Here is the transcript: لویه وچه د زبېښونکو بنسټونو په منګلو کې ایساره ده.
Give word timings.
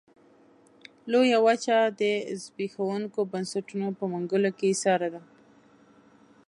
لویه 1.11 1.39
وچه 1.47 1.77
د 1.99 2.01
زبېښونکو 2.41 3.19
بنسټونو 3.31 3.87
په 3.97 4.03
منګلو 4.11 4.51
کې 4.57 4.65
ایساره 4.71 5.09
ده. 5.13 5.21